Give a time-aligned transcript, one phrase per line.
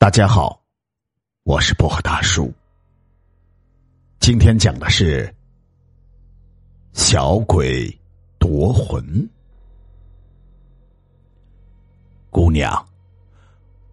[0.00, 0.62] 大家好，
[1.42, 2.54] 我是薄荷大叔。
[4.20, 5.34] 今天讲的是
[6.92, 7.92] 小鬼
[8.38, 9.28] 夺魂。
[12.30, 12.72] 姑娘，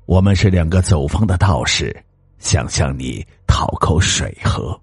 [0.06, 1.92] 我们是两个走方的道士，
[2.38, 4.80] 想向你讨口水喝。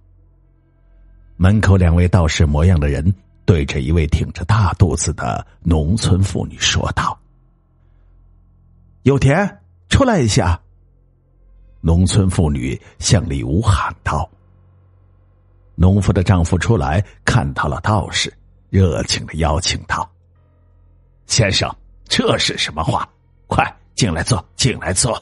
[1.36, 3.14] 门口两位道士模样的人
[3.45, 7.16] 对着一位挺着大肚子的农村妇女说道
[9.04, 10.61] ：“有田，出来一下。”
[11.84, 14.30] 农村妇女向里屋喊道
[15.74, 18.32] ：“农妇的丈夫出来，看到了道士，
[18.70, 20.09] 热情的邀请道
[21.26, 21.68] ：‘先生，
[22.04, 23.09] 这是什么话？
[23.48, 25.20] 快进来坐，进来坐。’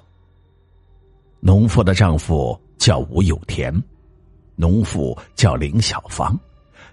[1.40, 3.72] 农妇的丈夫叫吴有田，
[4.54, 6.38] 农妇叫林小芳，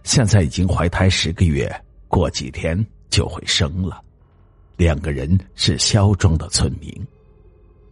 [0.04, 1.70] 现在已经怀胎十个月，
[2.08, 4.02] 过几天就会生了。
[4.78, 6.90] 两个人是肖庄的村民，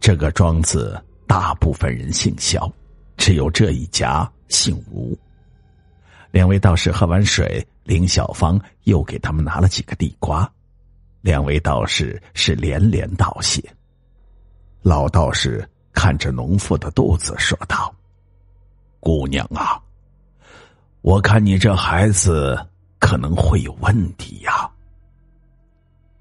[0.00, 2.70] 这个庄子。”大部分人姓肖，
[3.16, 5.18] 只有这一家姓吴。
[6.30, 10.50] 两位道士喝完水，林小芳又给他们拿了几个地瓜。
[11.20, 13.62] 两位道士是连连道谢。
[14.82, 17.92] 老道士看着农妇的肚子说道
[19.00, 19.80] ：“姑娘啊，
[21.00, 22.56] 我看你这孩子
[23.00, 24.70] 可能会有问题呀。”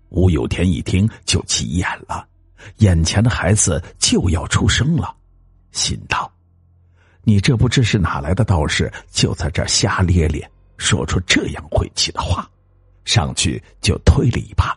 [0.09, 2.27] 吴有田一听就急眼了。
[2.77, 5.15] 眼前的孩子就要出生了，
[5.71, 6.31] 心道
[7.23, 12.49] ：“你这不知是哪来的道士，就在这瞎咧咧，说出这样晦气的话。”
[13.05, 14.75] 上去就推了一把。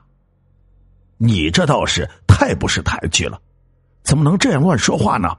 [1.16, 3.40] 你这道士太不识抬举了，
[4.02, 5.34] 怎么能这样乱说话呢？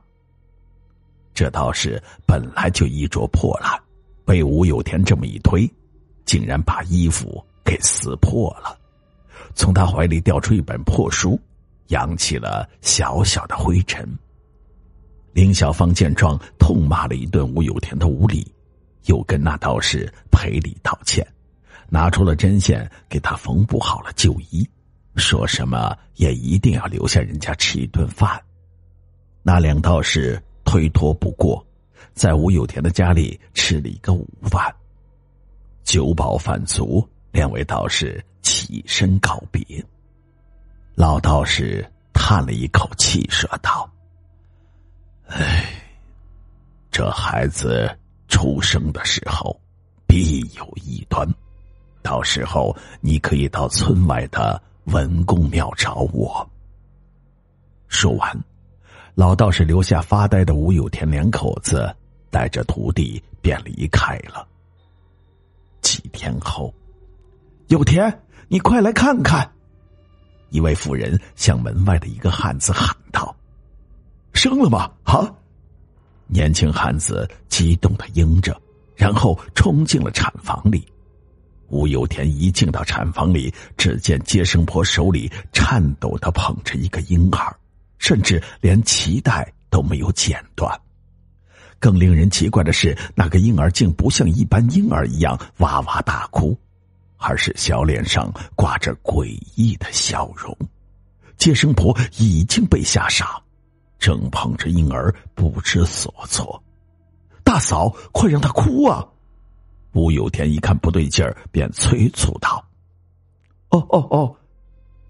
[1.36, 3.80] 这道士本来就衣着破烂，
[4.26, 5.72] 被吴有田这么一推，
[6.26, 8.76] 竟然把衣服给撕破了，
[9.54, 11.40] 从他怀里掉出一本破书。
[11.90, 14.08] 扬起了小小的灰尘。
[15.32, 18.52] 林小芳见状，痛骂了一顿吴有田的无礼，
[19.06, 21.26] 又跟那道士赔礼道歉，
[21.88, 24.68] 拿出了针线给他缝补好了旧衣，
[25.16, 28.42] 说什么也一定要留下人家吃一顿饭。
[29.44, 31.66] 那两道士推脱不过，
[32.14, 34.74] 在吴有田的家里吃了一个午饭，
[35.84, 39.64] 酒饱饭足，两位道士起身告别。
[41.00, 43.90] 老道士叹了一口气，说道
[45.28, 45.64] ：“唉，
[46.92, 47.90] 这孩子
[48.28, 49.58] 出生的时候
[50.06, 51.26] 必有异端，
[52.02, 56.46] 到时候你可以到村外的文公庙找我。”
[57.88, 58.38] 说完，
[59.16, 61.96] 老道士留下发呆的吴有田两口子，
[62.30, 64.46] 带着徒弟便离开了。
[65.80, 66.74] 几天后，
[67.68, 68.14] 有田，
[68.50, 69.50] 你快来看看。
[70.50, 73.36] 一位妇人向门外的一个汉子喊道
[74.34, 75.34] ：“生了吗？”啊！
[76.28, 78.60] 年轻汉子激动的应着，
[78.96, 80.86] 然后冲进了产房里。
[81.70, 87.56] 吴有田一进到产房里，只见接生婆手里颤抖的捧着一个婴儿，
[87.98, 90.80] 甚至连脐带都没有剪断。
[91.80, 96.60] 更令人奇怪的是，那个婴儿竟不像一般婴儿一样哇哇大哭。
[97.20, 100.58] 而是小脸上挂着诡异的笑容，
[101.38, 103.40] 接生婆已经被吓傻，
[104.00, 106.62] 正捧着婴儿不知所措。
[107.44, 109.06] 大嫂，快让他哭啊！
[109.94, 112.64] 吴有田一看不对劲儿，便催促道
[113.70, 114.36] ：“哦哦哦！”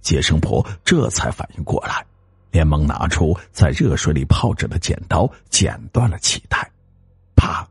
[0.01, 2.03] 接生婆这才反应过来，
[2.49, 6.69] 连忙拿出在热水里泡着的剪刀，剪断了脐带。
[7.35, 7.67] 啪！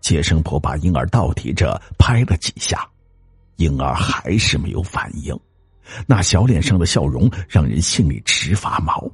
[0.00, 2.86] 接生婆把婴儿倒提着拍了几下。
[3.56, 5.38] 婴儿还是没有反应，
[6.06, 9.10] 那小脸上的笑容让人心里直发毛。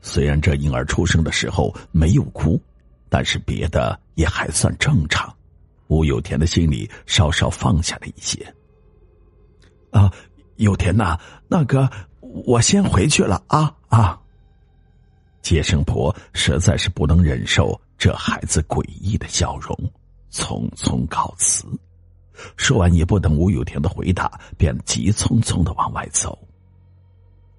[0.00, 2.60] 虽然这婴儿出生的时候没有哭，
[3.08, 5.32] 但是别的也还算正常。
[5.88, 8.54] 吴有田的心里稍稍放下了一些。
[9.90, 10.10] 啊，
[10.56, 11.18] 有田呐，
[11.48, 14.18] 那个我先回去了啊啊！
[15.42, 19.76] 接生婆实在是不能忍受这孩子诡异的笑容，
[20.30, 21.66] 匆匆告辞。
[22.56, 26.38] 说完，也不等吴有田的回答，便急匆匆的往外走。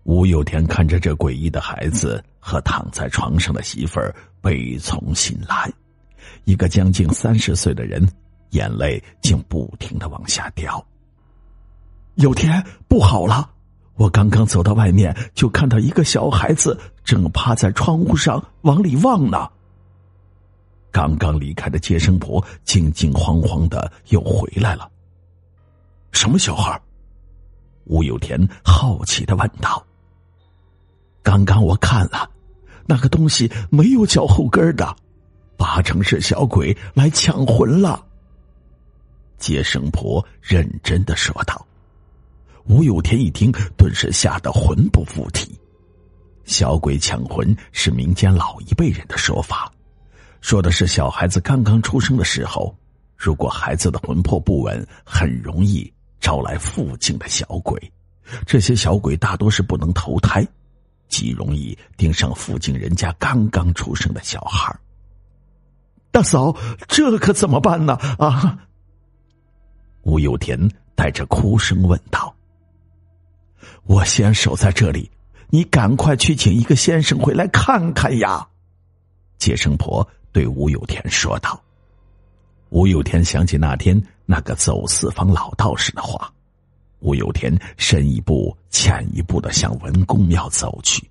[0.03, 5.71] 吴有田看着这诡异的孩子和躺在床上的媳妇儿，悲从心来。
[6.43, 8.05] 一个将近三十岁的人，
[8.49, 10.85] 眼泪竟不停的往下掉。
[12.15, 13.49] 有田，不好了！
[13.95, 19.49] 我刚刚走到外面，就看到一个小孩子正趴在窗户上往里望呢。
[20.93, 24.89] 刚刚离开的接生婆惊惊慌慌的又回来了。
[26.11, 26.79] 什么小孩？
[27.85, 29.83] 吴有田好奇的问道。
[31.23, 32.29] 刚刚我看了，
[32.85, 34.95] 那个东西没有脚后跟的，
[35.57, 38.05] 八成是小鬼来抢魂了。”
[39.39, 41.65] 接生婆认真的说道。
[42.65, 45.59] 吴有田一听，顿时吓得魂不附体。
[46.45, 49.72] 小鬼抢魂是民间老一辈人的说法，
[50.43, 52.75] 说的是小孩子刚刚出生的时候，
[53.15, 57.81] 如果孩子的魂魄不稳，很容易招来附近的小鬼。
[58.45, 60.45] 这些小鬼大多是不能投胎，
[61.07, 64.77] 极容易盯上附近人家刚刚出生的小孩。
[66.11, 66.53] 大嫂，
[66.89, 67.93] 这可怎么办呢？
[68.19, 68.59] 啊！
[70.01, 70.59] 吴有田
[70.93, 72.35] 带着哭声问道
[73.87, 75.09] ：“我先守在这里。”
[75.49, 78.45] 你赶快去请一个先生回来看看呀！
[79.37, 81.57] 接生婆对吴有田说道。
[82.69, 86.33] 吴有田想起那天那个走四方老道士的话，
[86.99, 91.07] 吴有田深一步浅一步的向文公庙走去。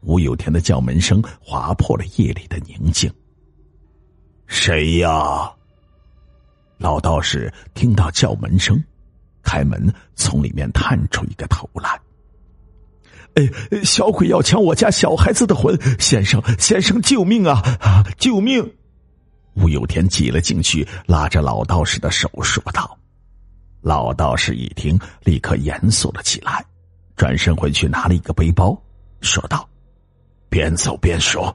[0.00, 3.12] 吴有田的叫门声划破了夜里的宁静。
[4.46, 5.52] 谁呀？
[6.78, 8.82] 老道士听到叫门声。
[9.42, 12.00] 开门，从里面探出一个头来。
[13.34, 18.04] 哎，小鬼要抢我家小孩子的魂，先生，先生，救命啊啊！
[18.18, 18.74] 救命！
[19.54, 22.98] 吴有田挤了进去，拉着老道士的手说道。
[23.80, 26.64] 老道士一听，立刻严肃了起来，
[27.16, 28.80] 转身回去拿了一个背包，
[29.20, 29.68] 说道
[30.48, 31.54] ：“边走边说。”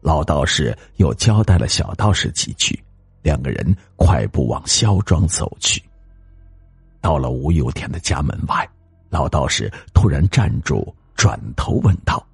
[0.00, 2.78] 老道士又交代了小道士几句，
[3.22, 5.82] 两个人快步往萧庄走去。
[7.00, 8.68] 到了吴有田的家门外，
[9.12, 12.26] 老道士突然站住，转头问道：“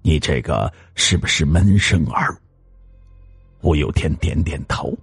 [0.00, 2.34] 你这个是不是闷声儿？”
[3.60, 4.96] 吴有天点点头。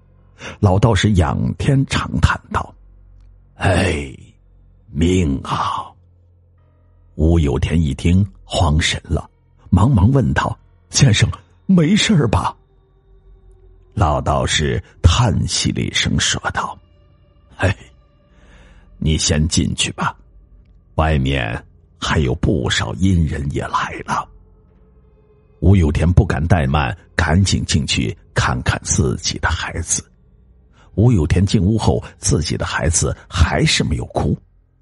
[0.60, 2.74] 老道士仰天长叹道
[3.62, 4.12] ：“哎，
[4.88, 5.86] 命啊！”
[7.14, 9.30] 吴有天一听，慌神了，
[9.70, 10.58] 忙忙问道
[10.90, 11.30] ：“先生，
[11.68, 12.58] 没事吧？”
[13.94, 16.76] 老道士叹息了一声，说道
[17.58, 17.78] ：“哎。”
[19.06, 20.16] 你先进去吧，
[20.96, 21.66] 外面
[22.00, 24.28] 还有不少阴人也来了。
[25.60, 30.04] 吴有田不敢怠慢，赶紧进去看看自己的孩子。
[30.96, 34.38] 吴有田进屋后，自己的孩子还是没有哭，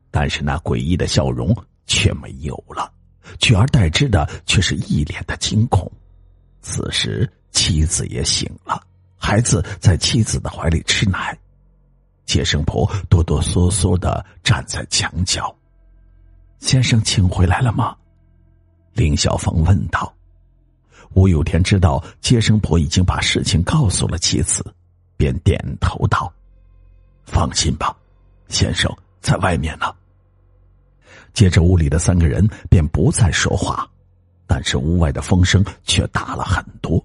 [0.09, 1.55] 但是那诡异的笑容
[1.85, 2.91] 却没有了，
[3.39, 5.89] 取而代之的却是一脸的惊恐。
[6.61, 8.81] 此时妻子也醒了，
[9.17, 11.37] 孩子在妻子的怀里吃奶。
[12.25, 15.53] 接生婆哆哆嗦嗦的站在墙角，
[16.61, 17.95] 先生请回来了吗？
[18.93, 20.13] 林小芳问道。
[21.13, 24.63] 吴有田知道接生婆已经把事情告诉了妻子，
[25.17, 26.31] 便点头道
[27.25, 27.93] ：“放心吧，
[28.47, 29.93] 先生在外面呢。”
[31.33, 33.89] 接着屋里的三个人便不再说话，
[34.45, 37.03] 但是屋外的风声却大了很多，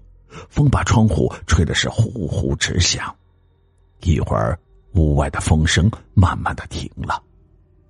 [0.49, 3.13] 风把窗户吹的是呼呼直响，
[4.01, 4.57] 一会儿。
[4.93, 7.21] 屋外的风声慢慢的停了，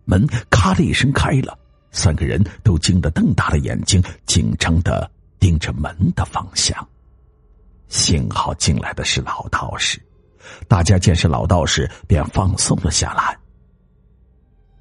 [0.10, 1.60] 门咔的一声开了，
[1.92, 6.88] 三个人都惊得瞪大了眼睛，紧张的盯着门的方向。
[7.90, 10.02] 幸好进来的是老道士，
[10.66, 13.38] 大家见是老道士，便放松了下来。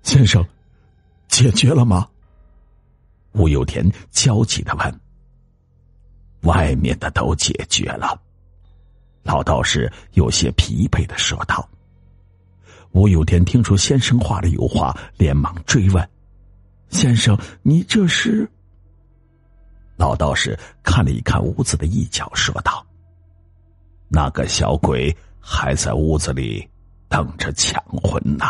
[0.04, 0.46] 先生，
[1.26, 2.08] 解决了吗？
[3.32, 5.00] 吴有田焦急的问。
[6.42, 8.16] 外面的都解决了，
[9.24, 11.68] 老道士有些疲惫的说道。
[12.96, 16.08] 吴有田听出先生话里有话，连忙追问
[16.88, 18.48] ：“先生，你这是？”
[19.96, 22.82] 老道士看了一看屋子的一角，说道
[24.08, 26.66] ：“那个小鬼还在屋子里
[27.06, 28.46] 等着抢魂呢。”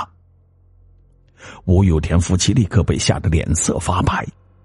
[1.66, 4.24] 吴有田夫妻立刻被吓得脸色发白，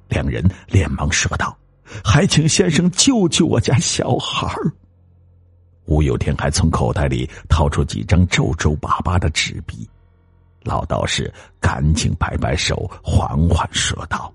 [0.09, 1.57] 两人连忙说道
[2.05, 4.71] ：“还请先生救救我家小孩儿。”
[5.85, 9.87] 吴有天还从口袋里掏出几张皱皱巴巴的纸币，
[10.63, 14.33] 老道士赶紧摆摆手，缓缓说道：“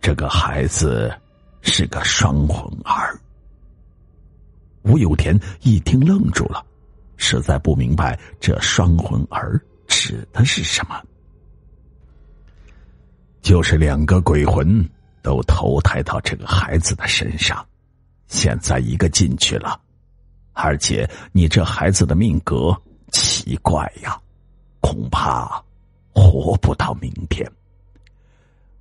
[0.00, 1.12] 这个孩子
[1.62, 3.18] 是个双魂儿。”
[4.82, 6.64] 吴有田一听愣住了，
[7.16, 11.00] 实在不明白这双魂儿指的是什么。
[13.40, 14.84] 就是两个鬼魂
[15.22, 17.64] 都投胎到这个孩子的身上。
[18.32, 19.78] 现在一个进去了，
[20.54, 22.74] 而且你这孩子的命格
[23.10, 24.18] 奇怪呀，
[24.80, 25.62] 恐怕
[26.14, 27.46] 活不到明天。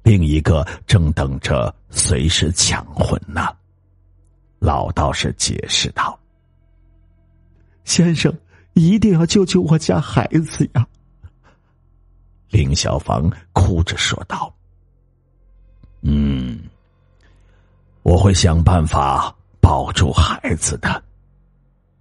[0.03, 3.49] 另一个正等着随时抢魂呢。
[4.57, 6.17] 老道士解释道
[7.83, 8.33] ：“先生
[8.71, 10.87] 一定要救救我家孩子呀！”
[12.51, 14.53] 林小芳哭着说道
[16.03, 16.63] ：“嗯，
[18.03, 19.35] 我会想办法
[19.71, 21.01] 保住孩子的。”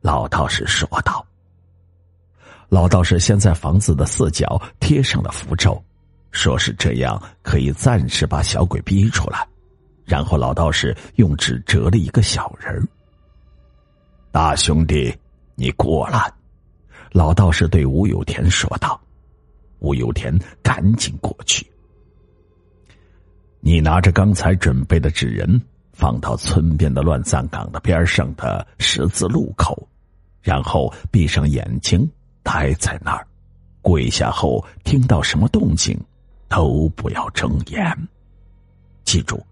[0.02, 1.24] 老道士说道。
[2.68, 5.80] 老道士先在房子的四角贴上了符咒，
[6.32, 9.46] 说是这样可以暂时把小鬼逼出来。
[10.04, 12.84] 然后老道士用纸折了一个小人
[14.32, 15.16] 大兄弟，
[15.54, 16.28] 你过来。
[17.12, 19.00] 老道士对吴有田说道。
[19.78, 21.64] 吴有田赶紧过去。
[23.60, 25.62] 你拿着刚才准备的纸人，
[26.00, 29.86] 放到村边的乱葬岗的边上的十字路口，
[30.40, 32.10] 然后闭上眼睛，
[32.42, 33.26] 待在那儿。
[33.82, 35.94] 跪下后，听到什么动静，
[36.48, 38.08] 都不要睁眼。
[39.04, 39.44] 记住，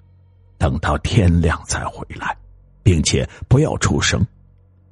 [0.57, 2.35] 等到天亮再回来，
[2.83, 4.27] 并且不要出声。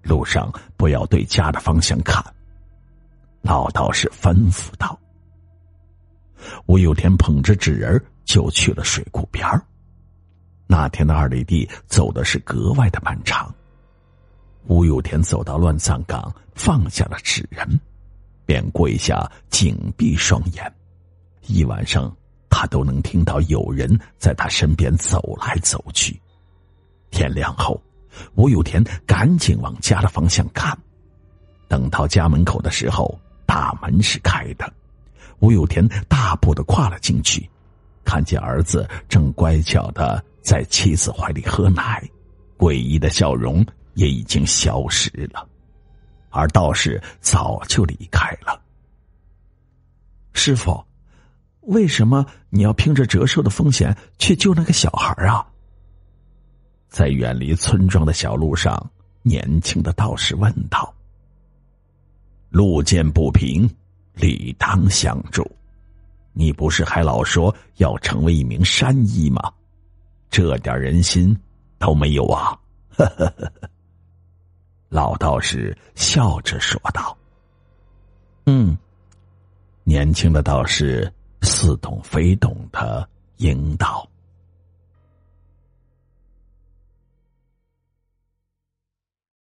[0.03, 2.23] 路上不要对家的方向看。
[3.41, 4.99] 老道士吩咐道。
[6.67, 9.65] 吴有田捧着纸人就去了水库边儿
[10.67, 13.53] 那天的二里地走的是格外的漫长。
[14.67, 17.81] 吴有田走到乱葬岗，放下了纸人，
[18.45, 20.73] 便跪下，紧闭双眼。
[21.47, 22.13] 一晚上，
[22.51, 26.21] 他都能听到有人在他身边走来走去。
[27.11, 27.81] 天亮后，
[28.35, 30.77] 吴有田赶紧往家的方向看。
[31.69, 34.73] 等到家门口的时候，大门是开的。
[35.39, 37.49] 吴有田大步的跨了进去，
[38.05, 42.09] 看见儿子正乖巧的在妻子怀里喝奶，
[42.57, 45.45] 诡异的笑容也已经消失了，
[46.31, 48.63] 而道士早就离开了。
[50.35, 50.81] 师傅，
[51.63, 55.45] 为什么你要拼着折寿的风险去救那个小孩啊？
[56.89, 58.89] 在远离村庄的小路上，
[59.23, 60.95] 年轻的道士问道
[62.51, 63.69] ：“路见不平。”
[64.15, 65.45] 理当相助，
[66.33, 69.53] 你不是还老说要成为一名山医吗？
[70.37, 71.35] 这点人心
[71.79, 72.55] 都没有啊！
[74.91, 77.17] 老道士笑着说道
[78.45, 78.77] ：“嗯。”
[79.83, 84.07] 年轻的道士似懂非懂的应道。